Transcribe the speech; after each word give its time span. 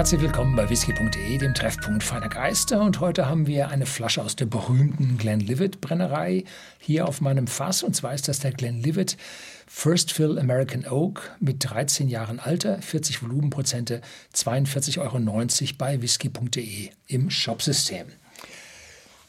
Herzlich 0.00 0.22
willkommen 0.22 0.56
bei 0.56 0.70
whisky.de, 0.70 1.36
dem 1.36 1.52
Treffpunkt 1.52 2.02
feiner 2.02 2.30
Geister. 2.30 2.80
Und 2.80 3.00
heute 3.00 3.28
haben 3.28 3.46
wir 3.46 3.68
eine 3.68 3.84
Flasche 3.84 4.22
aus 4.22 4.34
der 4.34 4.46
berühmten 4.46 5.18
Glenlivet 5.18 5.82
Brennerei 5.82 6.44
hier 6.78 7.06
auf 7.06 7.20
meinem 7.20 7.46
Fass. 7.46 7.82
Und 7.82 7.94
zwar 7.94 8.14
ist 8.14 8.26
das 8.26 8.38
der 8.38 8.52
Glenlivet 8.52 9.18
First 9.66 10.12
Fill 10.12 10.38
American 10.38 10.86
Oak 10.86 11.36
mit 11.38 11.56
13 11.68 12.08
Jahren 12.08 12.40
Alter, 12.40 12.80
40 12.80 13.22
Volumenprozente, 13.22 14.00
42,90 14.34 15.00
Euro 15.02 15.74
bei 15.76 16.00
whisky.de 16.00 16.88
im 17.06 17.28
Shopsystem. 17.28 18.06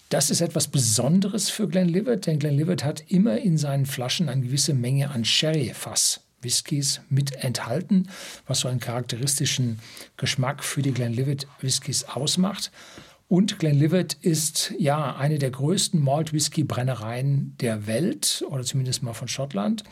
Das 0.07 0.29
ist 0.29 0.39
etwas 0.39 0.69
Besonderes 0.69 1.49
für 1.49 1.67
Glenlivet, 1.67 2.27
denn 2.27 2.39
Glenlivet 2.39 2.85
hat 2.85 3.03
immer 3.11 3.37
in 3.39 3.57
seinen 3.57 3.85
Flaschen 3.85 4.29
eine 4.29 4.43
gewisse 4.43 4.73
Menge 4.73 5.11
an 5.11 5.25
Sherry-Fass. 5.25 6.21
Whiskys 6.41 7.01
mit 7.09 7.31
enthalten, 7.43 8.09
was 8.47 8.61
so 8.61 8.67
einen 8.67 8.79
charakteristischen 8.79 9.79
Geschmack 10.17 10.63
für 10.63 10.81
die 10.81 10.93
Glenlivet 10.93 11.47
Whiskys 11.59 12.03
ausmacht. 12.05 12.71
Und 13.27 13.59
Glenlivet 13.59 14.15
ist 14.21 14.73
ja 14.77 15.15
eine 15.15 15.39
der 15.39 15.51
größten 15.51 16.01
Malt 16.01 16.33
Whisky 16.33 16.63
Brennereien 16.63 17.55
der 17.61 17.87
Welt 17.87 18.43
oder 18.49 18.63
zumindest 18.63 19.03
mal 19.03 19.13
von 19.13 19.29
Schottland. 19.29 19.83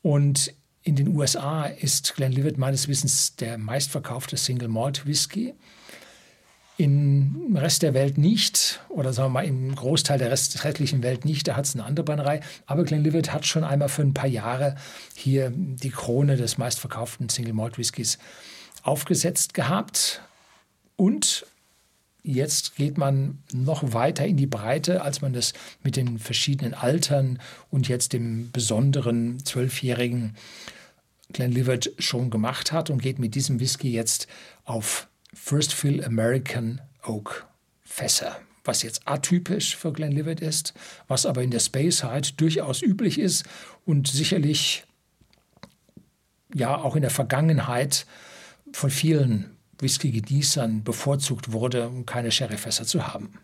Und 0.00 0.54
in 0.82 0.96
den 0.96 1.08
USA 1.08 1.66
ist 1.66 2.16
Glenlivet 2.16 2.56
meines 2.56 2.88
Wissens 2.88 3.36
der 3.36 3.58
meistverkaufte 3.58 4.38
Single 4.38 4.68
Malt 4.68 5.06
Whisky 5.06 5.52
im 6.78 7.56
Rest 7.56 7.82
der 7.82 7.92
Welt 7.92 8.18
nicht, 8.18 8.80
oder 8.88 9.12
sagen 9.12 9.26
wir 9.30 9.40
mal 9.40 9.44
im 9.44 9.74
Großteil 9.74 10.16
der 10.16 10.30
restlichen 10.30 11.02
Welt 11.02 11.24
nicht, 11.24 11.48
da 11.48 11.56
hat 11.56 11.64
es 11.64 11.74
eine 11.74 11.84
andere 11.84 12.04
Brennerei. 12.04 12.40
Aber 12.66 12.84
Glenlivet 12.84 13.32
hat 13.32 13.44
schon 13.46 13.64
einmal 13.64 13.88
für 13.88 14.02
ein 14.02 14.14
paar 14.14 14.28
Jahre 14.28 14.76
hier 15.14 15.52
die 15.52 15.90
Krone 15.90 16.36
des 16.36 16.56
meistverkauften 16.56 17.28
Single 17.28 17.52
Malt 17.52 17.78
Whiskys 17.78 18.18
aufgesetzt 18.84 19.54
gehabt. 19.54 20.22
Und 20.94 21.46
jetzt 22.22 22.76
geht 22.76 22.96
man 22.96 23.42
noch 23.52 23.92
weiter 23.92 24.24
in 24.24 24.36
die 24.36 24.46
Breite, 24.46 25.02
als 25.02 25.20
man 25.20 25.32
das 25.32 25.54
mit 25.82 25.96
den 25.96 26.20
verschiedenen 26.20 26.74
Altern 26.74 27.40
und 27.70 27.88
jetzt 27.88 28.12
dem 28.12 28.52
besonderen 28.52 29.44
zwölfjährigen 29.44 30.36
Glenlivet 31.32 31.92
schon 31.98 32.30
gemacht 32.30 32.70
hat 32.70 32.88
und 32.88 33.02
geht 33.02 33.18
mit 33.18 33.34
diesem 33.34 33.58
Whisky 33.58 33.90
jetzt 33.90 34.28
auf 34.64 35.07
First 35.34 35.74
Fill 35.74 36.04
American 36.04 36.80
Oak 37.04 37.46
Fässer, 37.82 38.40
was 38.64 38.82
jetzt 38.82 39.06
atypisch 39.06 39.76
für 39.76 39.92
Glenlivet 39.92 40.40
ist, 40.40 40.74
was 41.06 41.26
aber 41.26 41.42
in 41.42 41.50
der 41.50 41.60
Space 41.60 42.02
halt 42.04 42.40
durchaus 42.40 42.82
üblich 42.82 43.18
ist 43.18 43.44
und 43.84 44.08
sicherlich 44.08 44.84
ja 46.54 46.76
auch 46.76 46.96
in 46.96 47.02
der 47.02 47.10
Vergangenheit 47.10 48.06
von 48.72 48.90
vielen 48.90 49.56
Whisky-Genießern 49.78 50.82
bevorzugt 50.82 51.52
wurde, 51.52 51.88
um 51.88 52.06
keine 52.06 52.32
Sherryfässer 52.32 52.84
zu 52.84 53.06
haben. 53.06 53.34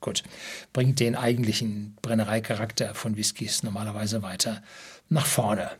Gut, 0.00 0.22
bringt 0.72 1.00
den 1.00 1.16
eigentlichen 1.16 1.96
Brennereicharakter 2.02 2.94
von 2.94 3.16
Whiskys 3.16 3.62
normalerweise 3.62 4.22
weiter 4.22 4.62
nach 5.08 5.26
vorne. 5.26 5.70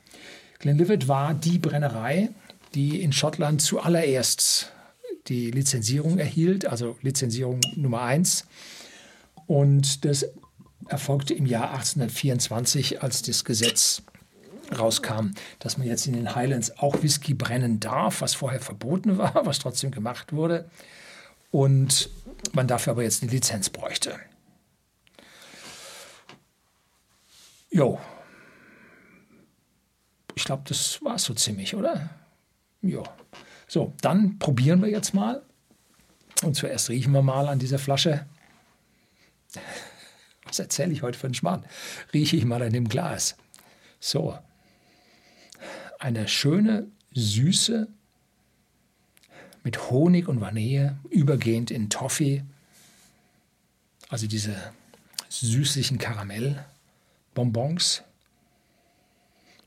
Glenlivet 0.59 1.06
war 1.06 1.34
die 1.34 1.59
Brennerei, 1.59 2.31
die 2.77 3.00
in 3.00 3.12
Schottland 3.12 3.62
zuallererst 3.62 4.70
die 5.28 5.50
Lizenzierung 5.50 6.19
erhielt, 6.19 6.66
also 6.66 6.96
Lizenzierung 7.00 7.60
Nummer 7.74 8.02
1. 8.02 8.46
Und 9.46 10.05
das 10.05 10.27
erfolgte 10.86 11.34
im 11.34 11.47
Jahr 11.47 11.70
1824, 11.70 13.02
als 13.02 13.22
das 13.22 13.44
Gesetz 13.44 14.02
rauskam, 14.77 15.30
dass 15.58 15.78
man 15.78 15.86
jetzt 15.86 16.06
in 16.06 16.12
den 16.12 16.34
Highlands 16.34 16.78
auch 16.78 17.02
Whisky 17.02 17.34
brennen 17.34 17.80
darf, 17.80 18.20
was 18.20 18.34
vorher 18.34 18.60
verboten 18.60 19.16
war, 19.16 19.47
was 19.47 19.58
trotzdem 19.58 19.91
gemacht 19.91 20.32
wurde. 20.32 20.70
Und 21.50 22.10
man 22.52 22.69
dafür 22.69 22.92
aber 22.92 23.03
jetzt 23.03 23.22
eine 23.22 23.32
Lizenz 23.32 23.70
bräuchte. 23.70 24.19
Jo. 27.70 27.98
Ich 30.34 30.44
glaube, 30.44 30.65
das 30.69 31.03
war 31.03 31.15
es 31.15 31.25
so 31.25 31.32
ziemlich, 31.32 31.75
oder? 31.75 32.10
Ja. 32.82 33.03
So, 33.69 33.92
dann 34.00 34.38
probieren 34.38 34.82
wir 34.82 34.88
jetzt 34.88 35.14
mal. 35.14 35.42
Und 36.42 36.54
zuerst 36.54 36.91
riechen 36.91 37.12
wir 37.12 37.22
mal 37.22 37.48
an 37.48 37.59
dieser 37.59 37.78
Flasche. 37.78 38.26
Was 40.44 40.59
erzähle 40.59 40.92
ich 40.92 41.03
heute 41.03 41.19
für 41.19 41.26
einen 41.26 41.34
Schmarrn? 41.34 41.65
Rieche 42.12 42.36
ich 42.36 42.44
mal 42.44 42.62
an 42.62 42.72
dem 42.72 42.88
Glas. 42.88 43.36
So. 43.98 44.38
Eine 45.98 46.28
schöne, 46.28 46.86
süße, 47.12 47.88
mit 49.65 49.91
Honig 49.91 50.28
und 50.28 50.41
Vanille, 50.41 50.97
übergehend 51.10 51.72
in 51.72 51.91
Toffee. 51.91 52.44
Also 54.09 54.28
diese 54.28 54.54
süßlichen 55.28 55.98
Karamellbonbons. 55.98 58.04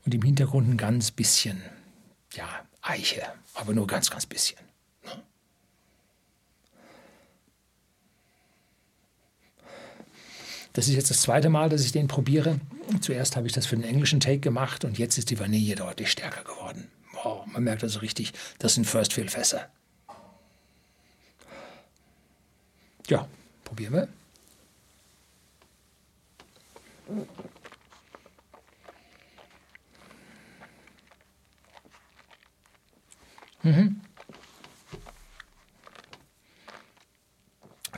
Und 0.06 0.14
im 0.14 0.22
Hintergrund 0.22 0.70
ein 0.70 0.78
ganz 0.78 1.10
bisschen, 1.10 1.60
ja, 2.32 2.48
Eiche, 2.82 3.22
aber 3.54 3.72
nur 3.72 3.86
ganz, 3.86 4.10
ganz 4.10 4.26
bisschen. 4.26 4.58
Ne? 5.04 5.22
Das 10.72 10.88
ist 10.88 10.94
jetzt 10.94 11.10
das 11.10 11.20
zweite 11.20 11.48
Mal, 11.50 11.68
dass 11.68 11.84
ich 11.84 11.92
den 11.92 12.08
probiere. 12.08 12.60
Zuerst 13.00 13.36
habe 13.36 13.46
ich 13.46 13.52
das 13.52 13.66
für 13.66 13.76
den 13.76 13.84
englischen 13.84 14.20
Take 14.20 14.40
gemacht 14.40 14.84
und 14.84 14.98
jetzt 14.98 15.18
ist 15.18 15.30
die 15.30 15.38
Vanille 15.38 15.76
deutlich 15.76 16.10
stärker 16.10 16.44
geworden. 16.44 16.90
Wow, 17.22 17.46
man 17.46 17.64
merkt 17.64 17.82
also 17.82 17.98
richtig, 18.00 18.32
das 18.58 18.74
sind 18.74 18.86
First 18.86 19.12
Fill 19.12 19.28
Fässer. 19.28 19.68
Ja, 23.08 23.28
probieren 23.64 23.92
wir. 23.92 24.08
Mhm. 33.62 34.00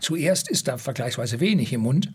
Zuerst 0.00 0.50
ist 0.50 0.66
da 0.66 0.78
vergleichsweise 0.78 1.38
wenig 1.38 1.72
im 1.72 1.82
Mund, 1.82 2.12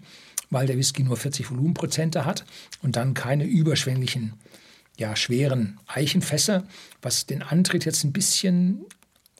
weil 0.49 0.67
der 0.67 0.77
Whisky 0.77 1.03
nur 1.03 1.17
40 1.17 1.49
Volumenprozente 1.49 2.25
hat 2.25 2.45
und 2.81 2.97
dann 2.97 3.13
keine 3.13 3.45
überschwänglichen, 3.45 4.33
ja, 4.97 5.15
schweren 5.15 5.79
Eichenfässer, 5.87 6.67
was 7.01 7.25
den 7.25 7.41
Antritt 7.41 7.85
jetzt 7.85 8.03
ein 8.03 8.11
bisschen 8.11 8.85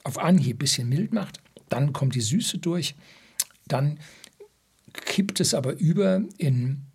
auf 0.04 0.18
Anhieb 0.18 0.56
ein 0.56 0.58
bisschen 0.58 0.88
mild 0.88 1.12
macht. 1.12 1.40
Dann 1.68 1.92
kommt 1.92 2.14
die 2.14 2.22
Süße 2.22 2.58
durch. 2.58 2.94
Dann 3.66 3.98
kippt 4.92 5.40
es 5.40 5.52
aber 5.52 5.74
über 5.74 6.22
in 6.38 6.86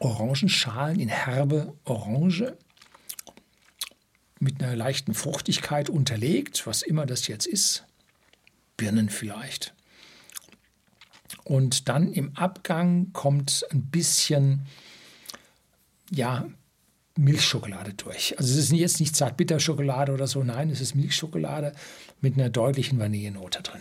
Orangenschalen, 0.00 0.98
in 0.98 1.08
herbe 1.08 1.74
Orange 1.84 2.56
mit 4.38 4.62
einer 4.62 4.76
leichten 4.76 5.14
Fruchtigkeit 5.14 5.88
unterlegt, 5.88 6.66
was 6.66 6.82
immer 6.82 7.06
das 7.06 7.26
jetzt 7.26 7.46
ist. 7.46 7.84
Birnen 8.76 9.08
vielleicht. 9.08 9.74
Und 11.44 11.88
dann 11.88 12.12
im 12.12 12.36
Abgang 12.36 13.12
kommt 13.12 13.64
ein 13.70 13.86
bisschen, 13.86 14.66
ja, 16.10 16.46
Milchschokolade 17.16 17.94
durch. 17.94 18.38
Also 18.38 18.52
es 18.52 18.58
ist 18.58 18.72
jetzt 18.72 19.00
nicht 19.00 19.16
Zartbitterschokolade 19.16 20.12
oder 20.12 20.26
so, 20.26 20.44
nein, 20.44 20.70
es 20.70 20.80
ist 20.80 20.94
Milchschokolade 20.94 21.72
mit 22.20 22.34
einer 22.34 22.50
deutlichen 22.50 22.98
Vanillenote 22.98 23.62
drin. 23.62 23.80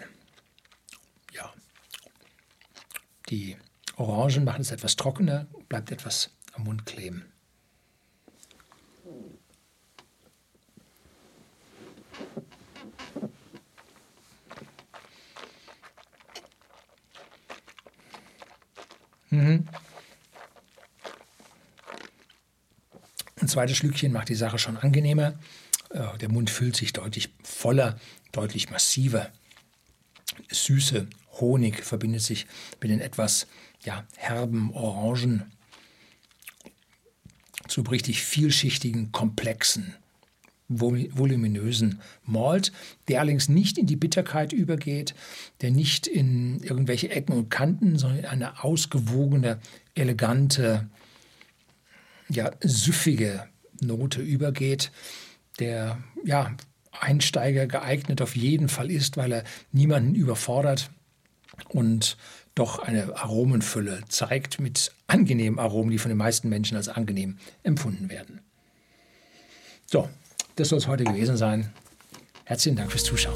Ja. 1.34 1.54
Die 3.30 3.58
Orangen 3.98 4.46
machen 4.46 4.62
es 4.62 4.72
etwas 4.72 4.96
trockener, 4.96 5.48
bleibt 5.68 5.92
etwas 5.92 6.32
am 6.54 6.64
Mund 6.64 6.86
kleben. 6.86 7.26
Mhm. 19.36 19.68
Ein 23.42 23.48
zweites 23.48 23.78
Schlückchen 23.78 24.12
macht 24.12 24.30
die 24.30 24.36
Sache 24.36 24.58
schon 24.58 24.78
angenehmer. 24.78 25.38
Äh, 25.90 26.18
der 26.20 26.30
Mund 26.30 26.50
fühlt 26.50 26.76
sich 26.76 26.94
deutlich 26.94 27.30
voller, 27.44 28.00
deutlich 28.32 28.70
massiver. 28.70 29.30
Süße 30.50 31.08
Honig 31.34 31.84
verbindet 31.84 32.22
sich 32.22 32.48
mit 32.82 32.92
den 32.92 33.02
etwas 33.02 33.48
ja, 33.84 34.06
herben 34.16 34.72
Orangen 34.74 35.52
zu 37.68 37.82
richtig 37.82 38.24
vielschichtigen, 38.24 39.12
komplexen 39.12 39.96
voluminösen 40.67 42.00
Malt, 42.23 42.71
der 43.07 43.19
allerdings 43.19 43.50
nicht 43.50 43.77
in 43.77 43.85
die 43.85 43.95
Bitterkeit 43.95 44.51
übergeht, 44.51 45.13
der 45.62 45.71
nicht 45.71 46.07
in 46.07 46.59
irgendwelche 46.62 47.09
Ecken 47.09 47.33
und 47.33 47.50
Kanten, 47.50 47.97
sondern 47.97 48.19
in 48.19 48.25
eine 48.25 48.63
ausgewogene, 48.63 49.59
elegante, 49.94 50.89
ja, 52.29 52.51
süffige 52.62 53.47
Note 53.81 54.21
übergeht, 54.21 54.91
der 55.59 56.03
ja, 56.23 56.56
Einsteiger 56.91 57.67
geeignet 57.67 58.21
auf 58.21 58.35
jeden 58.35 58.69
Fall 58.69 58.89
ist, 58.89 59.17
weil 59.17 59.31
er 59.31 59.44
niemanden 59.71 60.15
überfordert 60.15 60.89
und 61.69 62.17
doch 62.56 62.79
eine 62.79 63.15
Aromenfülle 63.17 64.03
zeigt 64.07 64.59
mit 64.59 64.94
angenehmen 65.07 65.59
Aromen, 65.59 65.91
die 65.91 65.97
von 65.97 66.09
den 66.09 66.17
meisten 66.17 66.50
Menschen 66.50 66.77
als 66.77 66.88
angenehm 66.88 67.38
empfunden 67.63 68.09
werden. 68.09 68.39
So, 69.85 70.09
das 70.56 70.69
soll 70.69 70.80
es 70.80 70.88
heute 70.88 71.04
gewesen 71.04 71.36
sein. 71.38 71.72
Herzlichen 72.46 72.78
Dank 72.78 72.92
fürs 72.92 73.04
Zuschauen. 73.04 73.36